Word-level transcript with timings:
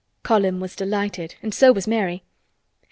Colin 0.23 0.59
was 0.59 0.75
delighted 0.75 1.35
and 1.43 1.53
so 1.53 1.71
was 1.71 1.87
Mary. 1.87 2.23